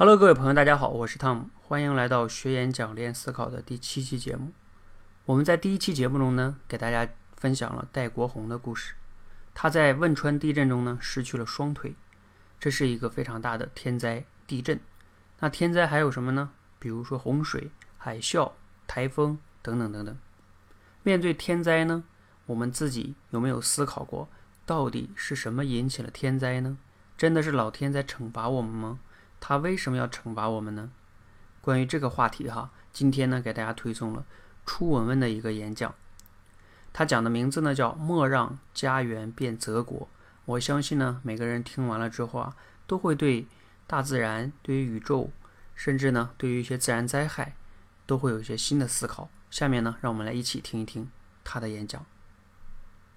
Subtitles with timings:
[0.00, 4.50] Hello，各位朋友，大家好，我是汤姆，欢迎来到学演讲练思考的第七期节目。
[5.26, 8.94] 我们在第一期节目中呢，给大家分享了戴国红的故事。
[9.52, 11.94] 他在汶川地震中呢，失去了双腿，
[12.58, 14.80] 这是一个非常大的天灾地震。
[15.40, 16.52] 那天灾还有什么呢？
[16.78, 18.52] 比如说洪水、海啸、
[18.86, 20.16] 台风等等等等。
[21.02, 22.04] 面对天灾呢，
[22.46, 24.30] 我们自己有没有思考过，
[24.64, 26.78] 到底是什么引起了天灾呢？
[27.18, 29.00] 真的是老天在惩罚我们吗？
[29.40, 30.90] 他为什么要惩罚我们呢？
[31.60, 34.24] 关于这个话题哈，今天呢给大家推送了
[34.64, 35.94] 初文文的一个演讲，
[36.92, 40.08] 他讲的名字呢叫“莫让家园变泽国”。
[40.46, 42.56] 我相信呢，每个人听完了之后啊，
[42.86, 43.46] 都会对
[43.86, 45.30] 大自然、对于宇宙，
[45.74, 47.54] 甚至呢对于一些自然灾害，
[48.06, 49.28] 都会有一些新的思考。
[49.50, 51.10] 下面呢，让我们来一起听一听
[51.44, 52.04] 他的演讲。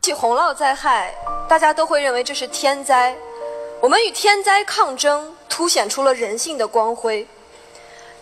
[0.02, 1.16] 起洪涝灾害，
[1.48, 3.16] 大家都会认为这是天灾。
[3.84, 7.28] 我们与天灾抗争，凸显出了人性的光辉。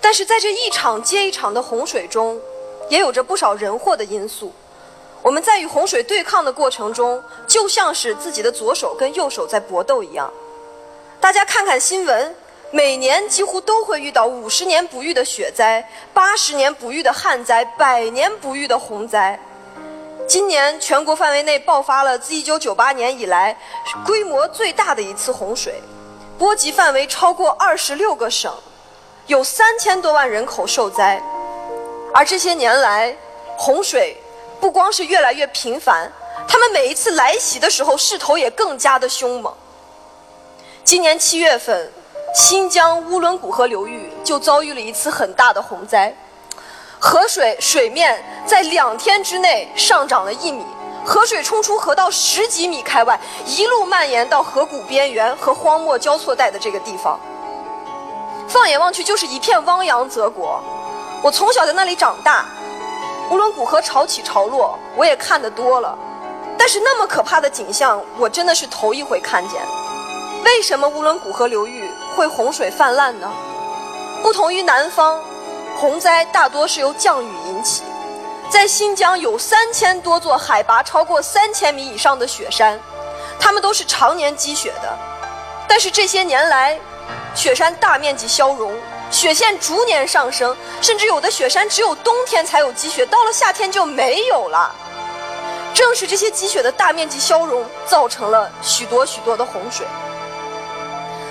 [0.01, 2.41] 但是在这一场接一场的洪水中，
[2.89, 4.51] 也有着不少人祸的因素。
[5.21, 10.33] 我们在与洪水对抗的过程中，就像是自己的左手跟右手在搏斗一样。
[11.19, 12.35] 大家看看新闻，
[12.71, 19.39] 每年几乎都会遇到五十年不遇的雪灾、八十年不遇的旱灾、百年不遇的洪灾。
[20.31, 23.53] 今年全国范围内爆发了自1998年以来
[24.05, 25.83] 规模最大的一次洪水，
[26.37, 28.49] 波及范围超过26个省，
[29.27, 31.21] 有三千多万人口受灾。
[32.13, 33.13] 而这些年来，
[33.57, 34.15] 洪水
[34.61, 36.09] 不光是越来越频繁，
[36.47, 39.53] 他们每一次来袭的时候势头也更加的凶猛。
[40.85, 41.91] 今年七月份，
[42.33, 46.15] 新疆乌伦古河流域就遭遇了一次很大的洪灾。
[47.03, 50.63] 河水水面在两天之内上涨了一米，
[51.03, 57.19] 河水冲出河道十几米开外，一路蔓延到河谷边缘和荒漠交错带的这个地方。
[58.47, 60.63] 放眼望去，就是一片汪洋泽国。
[61.23, 62.45] 我从小在那里长大，
[63.31, 65.97] 乌伦古河潮起潮落，我也看得多了。
[66.55, 69.59] 但是那么可怕的景象，我真的是头一回看见。
[70.45, 73.27] 为什么乌伦古河流域会洪水泛滥呢？
[74.21, 75.19] 不同于南方。
[75.81, 77.81] 洪灾大多是由降雨引起，
[78.51, 82.79] 在新疆有三千多座海拔超过三千米以上的雪山，
[83.39, 84.95] 它们都是常年积雪的。
[85.67, 86.79] 但是这些年来，
[87.33, 88.71] 雪山大面积消融，
[89.09, 94.71] 雪线逐年上升，甚至有的雪山只有冬天才有积雪，到了夏天就没有了。
[95.73, 99.83] 正是这些积雪的大面积消融，造成了许多许多的洪水。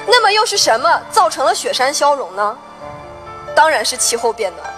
[0.09, 2.59] 那么又是什么造成了雪山消融呢？
[3.60, 4.72] 当然是气候变暖。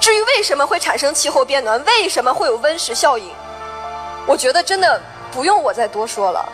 [0.00, 3.30] 至于为什么会产生气候变暖，为什么会有温室效应，
[4.26, 6.44] 我觉得真的不用我再多说了。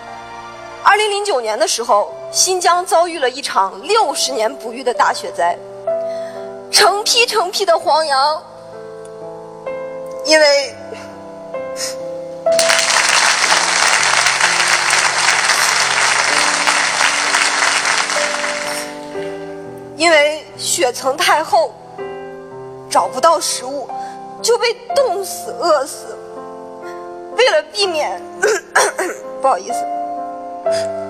[0.83, 5.57] 二零零九年的时候，新疆遭遇了一场六十年不遇的大雪灾，
[6.71, 8.43] 成批成批的黄羊，
[10.27, 10.75] 因为
[19.97, 20.34] 因为。
[20.57, 21.73] 雪层太厚，
[22.89, 23.89] 找不到食物，
[24.41, 26.17] 就被冻死、饿死。
[27.37, 28.23] 为了避免，
[29.43, 29.85] 不好意思，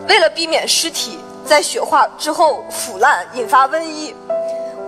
[0.08, 4.14] 为了避免尸体在雪化之后腐烂引发瘟疫，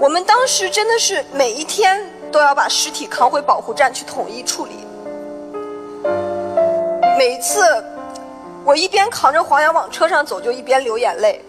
[0.01, 2.03] 我们当时真的是每一天
[2.33, 4.87] 都要把尸体扛回保护站去统一处理。
[7.19, 7.61] 每一次，
[8.65, 11.45] 我一边扛着黄羊往车上走，就一边流眼泪。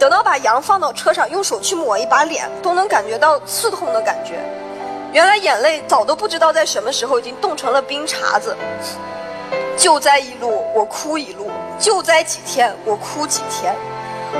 [0.00, 4.40] 等到把羊放到车上，用手去抹一把脸，都能感觉到刺痛的感觉。
[5.12, 8.56] 原来眼泪早都不知道在什么时候已经冻成了冰碴子。
[9.76, 13.76] 救灾一路，我哭一路；救灾几天，我哭几天。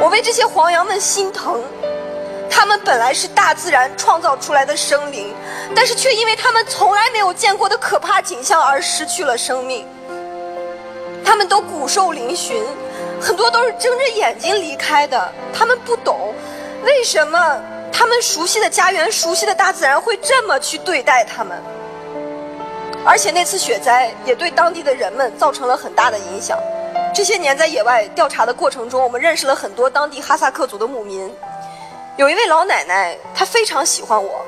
[0.00, 1.62] 我为这些黄羊们心疼。
[2.48, 5.34] 他们本来是大自然创造出来的生灵，
[5.76, 9.86] 但是却因为他们从来没有见过的可怕景象而失去了生命。
[11.22, 12.62] 他们都骨瘦嶙峋。
[13.20, 16.34] 很多都是睁着眼睛离开的，他们不懂
[16.84, 17.60] 为什么
[17.92, 21.62] 他们熟悉的家园、熟悉的大自然会这么去对待他们。
[23.04, 26.58] 而且那次雪灾也对当地的人们造成了很大的影响。
[27.14, 31.30] 这些年在野外调查的过程中，我们认识了很多当地哈萨克族的牧民。
[32.16, 34.44] 有一位老奶奶，她非常喜欢我，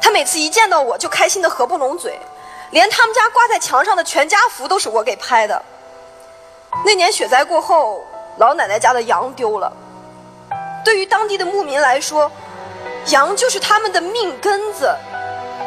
[0.00, 2.18] 她每次一见到我就开心的合不拢嘴，
[2.70, 5.60] 连他们家挂在墙上的全家福都是我给拍的。
[6.84, 8.06] 那年雪灾过后，
[8.38, 9.72] 老奶奶家的羊丢了。
[10.84, 12.30] 对于当地的牧民来说，
[13.06, 14.94] 羊就是他们的命根子，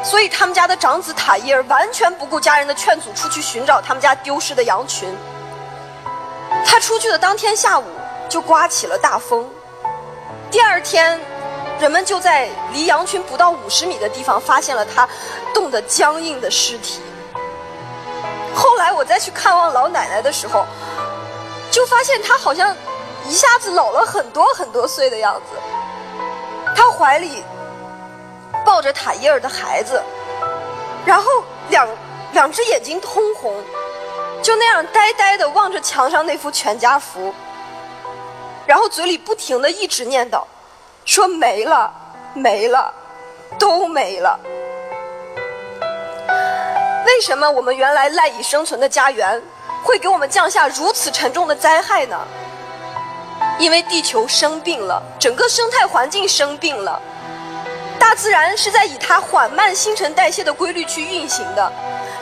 [0.03, 5.13] 所以他们家的长子塔伊尔完全不顾家人的劝阻，出去寻找他们家丢失的羊群。
[6.65, 7.85] 他出去的当天下午
[8.29, 9.45] 就刮起了大风，
[10.49, 11.19] 第二二天，
[11.79, 15.07] 人们就在离羊群不到五十米的地方发现了他
[15.53, 17.01] 冻得僵硬的尸体。
[18.55, 20.65] 后来我再去看望老奶奶的时候，
[21.71, 22.75] 就发现他好像
[23.27, 25.57] 一下子老了很多很多岁的样子。
[26.75, 27.43] 他怀里
[28.65, 30.01] 抱着塔伊尔的孩子，
[31.05, 31.87] 然后两
[32.33, 33.53] 两只眼睛通红，
[34.41, 37.33] 就那样呆呆的望着墙上那幅全家福，
[38.65, 40.43] 然后嘴里不停的一直念叨，
[41.05, 41.91] 说没了，
[42.33, 42.93] 没了，
[43.57, 44.39] 都没了。
[47.05, 49.41] 为什么我们原来赖以生存的家园，
[49.89, 52.15] 会给我们降下如此沉重的灾害呢？
[53.57, 57.01] 因为地球生病了，整个生态环境生病了。
[57.97, 61.73] 大自然是在以它缓慢新陈代谢的规律去运行的，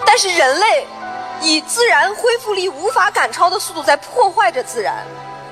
[0.06, 0.88] 但是人类
[1.42, 5.06] 以自然恢复力无法赶超的速度在破坏着自然，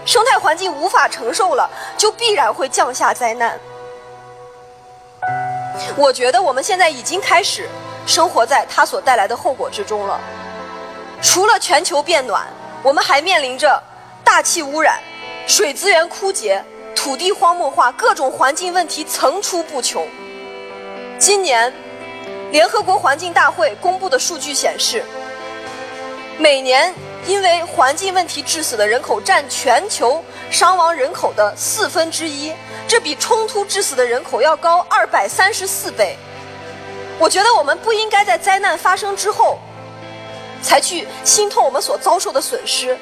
[0.06, 3.60] 生态环境无法承受了，就必然会降下灾难。
[5.98, 7.68] 我觉得我们现在已经开始。
[8.08, 10.22] 生活在它所带来的后果之中了。
[11.22, 12.46] 除了全球变暖，
[12.84, 13.82] 我们还面临着
[14.24, 15.00] 大气污染、
[15.48, 16.64] 水资源枯竭、
[16.96, 20.08] 土地荒漠化，各种环境问题层出不穷。
[21.18, 21.74] 今年，
[22.52, 25.04] 联合国环境大会公布的数据显示，
[26.38, 26.94] 每年
[27.26, 32.52] 因为环境问题致死的人口占全球伤亡人口的四分之一，
[32.88, 36.18] 这比冲突致死的人口要高二百三十四倍。
[37.18, 39.58] 我觉得我们不应该在灾难发生之后，
[40.66, 42.98] 才去心痛我们所遭受的损失，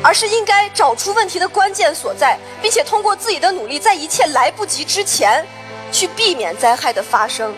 [0.00, 5.44] 而是应该找出问题的关键所在，并且通过自己的努力，在一切来不及之前，
[5.90, 7.52] 去避免灾害的发生。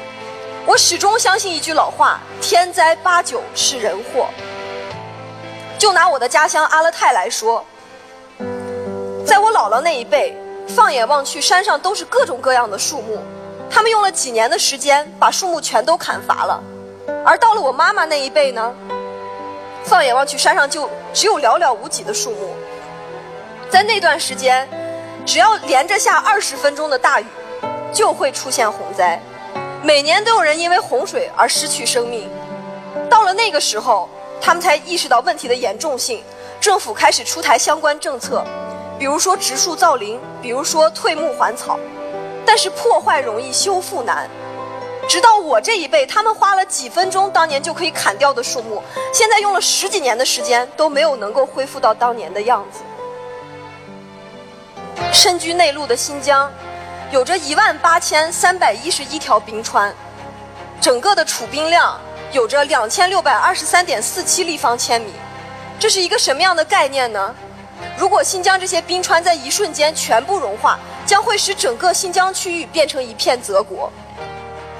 [0.64, 4.26] 我始终相信一句老话：天灾八九是人祸。
[5.78, 7.62] 就拿我的家乡阿勒泰来说，
[9.26, 10.34] 在我姥姥那一辈，
[10.66, 13.22] 放眼望去，山上都是各种各样的树木。
[13.68, 16.62] 他们用了几年的时间把树木全都砍伐了，
[17.24, 18.74] 而到了我妈妈那一辈呢，
[19.86, 22.54] 放眼望去，山上就只有寥寥无几的树木。
[23.70, 24.68] 在那段时间，
[25.24, 27.26] 只要连着下二十分钟的大雨，
[27.92, 29.20] 就会出现洪灾，
[29.82, 32.28] 每年都有人因为洪水而失去生命。
[33.08, 34.08] 到了那个时候，
[34.40, 36.22] 他们才意识到问题的严重性，
[36.60, 38.44] 政府开始出台相关政策，
[38.98, 41.78] 比如说植树造林，比如说退木还草。
[42.44, 44.30] 但是破坏容易修复难，
[45.08, 48.82] 直到我这一辈，他们花了几分钟当年就可以砍掉的树木，
[49.12, 52.80] 现在用了十几年的时间都没有能够恢复到当年的样子。
[55.12, 56.50] 身居内陆的新疆，
[57.12, 59.94] 有着一万八千三百一十一条冰川，
[60.80, 61.98] 整个的储冰量
[62.32, 65.12] 有着两千六百二十三点四七立方千米，
[65.78, 67.34] 这是一个什么样的概念呢？
[67.96, 73.92] 如果新疆这些冰川在一瞬间全部融化，将会使整个新疆区域变成一片泽国。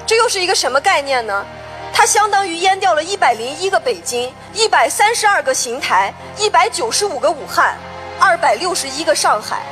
[0.07, 1.45] 这又是一个什么概念呢？
[1.93, 7.75] 它相当于淹掉了一百零一个北京、一百三十二个邢台、一百九十五个武汉、
[8.17, 9.63] 二百六十一个上海。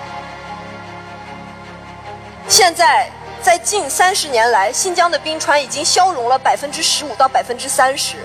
[2.50, 3.10] 现在，
[3.42, 8.18] 在近三十年来，新疆的冰川已经消融了百分之十五到百分之三十，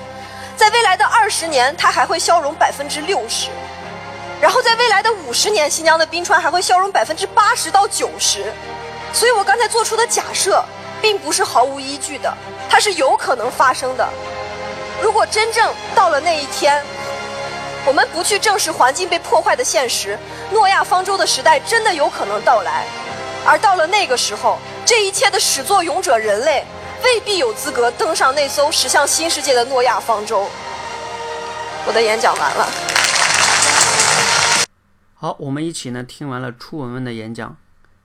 [0.57, 3.51] 在未来的二十年，它还会消融百分之六十。
[4.41, 8.53] 然后在未来的五十年，新疆的冰川还会消融百分之八十到九十，
[9.13, 10.65] 所以我刚才做出的假设，
[11.01, 12.33] 并不是毫无依据的，
[12.69, 14.09] 它是有可能发生的。
[15.03, 16.83] 如果真正到了那一天，
[17.87, 20.19] 我们不去正视环境被破坏的现实，
[20.53, 22.85] 诺亚方舟的时代真的有可能到来。
[23.47, 26.63] 而到了那个时候，这一切的始作俑者人类，
[27.03, 30.47] 未必有资格登上那艘驶向新世界的诺亚方舟。
[31.87, 32.69] 我的演讲完了。
[35.15, 37.57] 好，我们一起呢听完了初文文的演讲，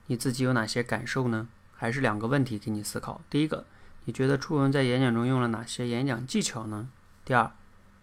[0.06, 1.48] 你自己有哪些感受呢？
[1.76, 3.20] 还是两个问题给你思考。
[3.30, 3.66] 第一个，
[4.04, 6.88] 你觉得初文在演讲中用了哪些演讲技巧呢？
[7.24, 7.52] 第二，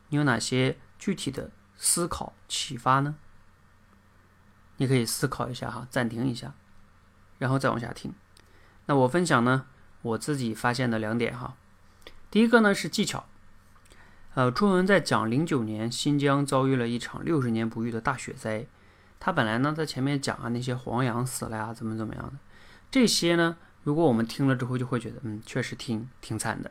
[0.09, 3.15] 你有哪些具体的思考启发呢？
[4.77, 6.53] 你可以思考一下哈，暂停一下，
[7.37, 8.13] 然后再往下听。
[8.85, 9.65] 那我分享呢，
[10.01, 11.55] 我自己发现的两点哈。
[12.29, 13.25] 第一个呢是技巧，
[14.33, 18.65] 呃，初文在讲零九年新疆遭遇了一场六十年不遇的大雪灾。
[19.19, 22.33] 他本来呢，在前面讲啊，那些黄羊死了呀，怎么怎么样的，
[22.93, 26.69] 这些呢，如果我们听了之后，就会觉得，嗯，确实挺挺惨的。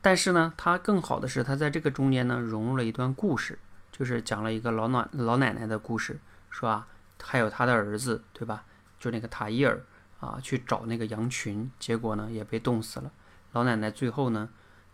[0.00, 3.58] 但是呢，他更好的是，他在这个中间呢，融入了一段故事，
[3.90, 6.86] 就是讲了一个老暖老奶奶的故事，是吧？
[7.20, 8.64] 还有他的儿子，对吧？
[9.00, 9.82] 就那个塔伊尔
[10.20, 13.10] 啊，去找那个羊群，结果呢，也被冻死了。
[13.50, 14.48] 老奶奶最后呢，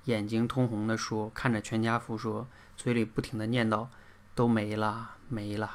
[0.04, 3.88] 眼睛通红的说，看着全家福说，嘴里不停的念叨，
[4.35, 5.70] 都没了，没了。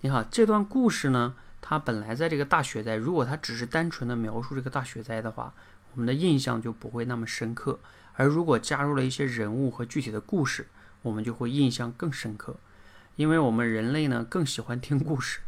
[0.00, 5.52] 你好，这段故事呢，它本来在这个大雪灾，如果它只是单纯的描述这个大雪灾的话，
[5.92, 7.78] 我们的印象就不会那么深刻。
[8.14, 10.66] 而如果加入了一些人物和具体的故事，
[11.02, 12.56] 我们就会印象更深刻。
[13.16, 15.40] 因为我们人类呢更喜欢听故事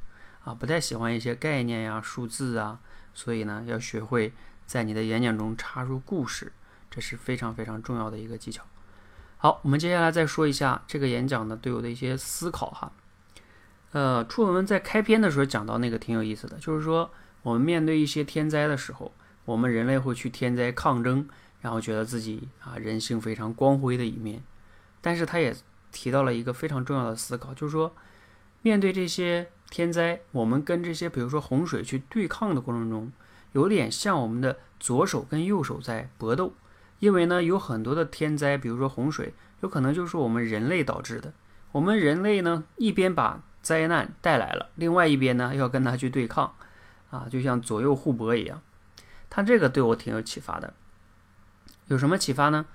[0.44, 2.80] 啊，不太喜欢一些概念呀、数字啊，
[3.14, 4.32] 所以呢要学会
[4.66, 6.52] 在你的演讲中插入故事，
[6.90, 8.64] 这是非常非常重要的一个技巧。
[9.38, 12.92] 好，我们接下来再说一下这个演讲呢对我的一些思考哈。
[13.92, 17.10] 呃，初文在开篇的时候讲到那个挺有意思的，就是说
[17.42, 19.12] 我们面对一些天灾的时候，
[19.44, 21.28] 我们人类会去天灾抗争，
[21.60, 24.42] 然后觉得自己啊人性非常光辉的一面。
[25.00, 25.54] 但是他也
[25.90, 27.94] 提到了一个非常重要的思考，就是说
[28.62, 33.12] 面对这些天灾，我们跟这些比如说洪水去对抗的过程中，
[33.52, 36.54] 有点像我们的左手跟右手在搏斗，
[37.00, 41.34] 因为呢有很多的天灾，比如说洪水，有可能就是我们人类导致的。
[41.72, 46.52] 我们人类呢一边把灾难带来了，另外一边呢要跟他去对抗，
[47.10, 48.60] 啊，就像左右互搏一样。
[49.30, 50.74] 他这个对我挺有启发的。
[51.86, 52.66] 有什么启发呢？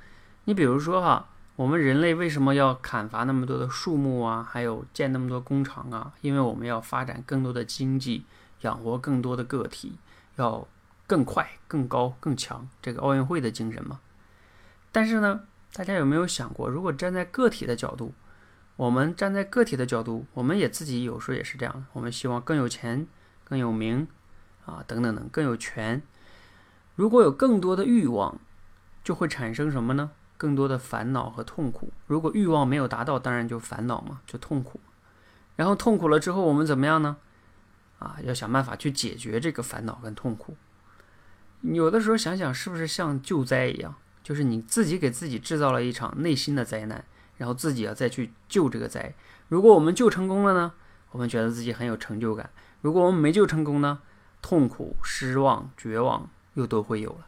[0.46, 6.14] 你比如说哈，我们人类为什么要砍伐那么多的树木啊，还有建那么多工厂啊？
[6.22, 8.26] 因为我们要发展更多的经济，
[8.62, 9.98] 养活更多的个体，
[10.38, 10.68] 要
[11.06, 14.00] 更快、更高、更强，这个奥运会的精神嘛。
[14.92, 15.42] 但是呢，
[15.74, 18.14] 大家有没有想过，如果站在个体的角度？
[18.78, 23.08] 我们站在个体的角度，我们也自己有时候也是这样，我们希望更有钱、
[23.44, 24.08] 更有名，
[24.66, 26.02] 啊，等等等，更有权。
[26.96, 28.40] 如果有更多的欲望，
[29.04, 30.12] 就会产生什么呢？
[30.38, 31.92] 更多的烦恼和痛苦。
[32.06, 34.80] 如果欲望没有达到，当然就烦恼嘛，就痛苦。
[35.56, 37.18] 然后痛苦了之后，我们怎么样呢？
[37.98, 40.56] 啊，要想办法去解决这个烦恼跟痛苦。
[41.64, 47.04] 有的时候想想，是不是像救灾一样，就是你自己给自己制造了一场内心的灾难。
[47.38, 49.14] 然后自己要再去救这个灾，
[49.48, 50.74] 如果我们救成功了呢，
[51.12, 52.48] 我们觉得自己很有成就感；
[52.82, 54.00] 如果我们没救成功呢，
[54.42, 57.28] 痛苦、失望、绝望又都会有了。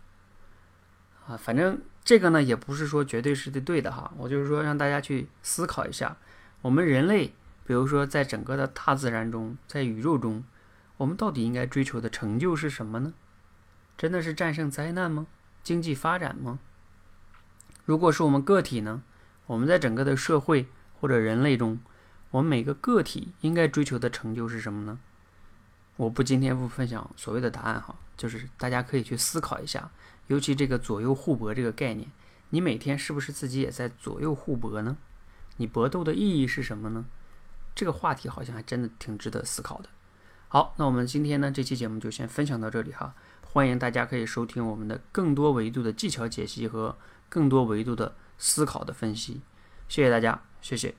[1.28, 6.18] 啊，反正这个呢也不是说绝对是对对的哈，我就是说让大家去思考一下，
[6.62, 7.28] 我们人类，
[7.66, 10.44] 比如说在整个的大自然中，在宇宙中，
[10.98, 13.14] 我们到底应该追求的成就是什么呢？
[13.96, 15.28] 真的是战胜灾难吗？
[15.62, 16.58] 经济发展吗？
[17.86, 19.04] 如果是我们个体呢？
[19.50, 20.68] 我们在整个的社会
[21.02, 21.80] 或者人类中，
[22.30, 25.00] 我们每个个体应该追求的成就是什么呢？
[25.96, 29.90] 我不今天不分享所谓的答案哈，就是大家可以去思考一下，
[30.28, 32.08] 尤其这个左右互搏这个概念，
[32.52, 34.96] 你每天是不是自己也在左右互搏呢？
[35.58, 37.08] 你搏斗的意义是什么呢？
[37.74, 39.90] 这个话题好像还真的挺值得思考的。
[40.48, 46.96] 好，那我们今天呢这期节目就先分享到这里哈，欢迎大家可以收听我们的更多维度的技巧解析和
[47.30, 48.14] 更多维度的。
[48.40, 49.42] 思考的分析，
[49.88, 50.96] 谢谢大家，谢谢。